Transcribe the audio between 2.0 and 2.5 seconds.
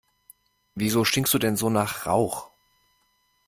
Rauch?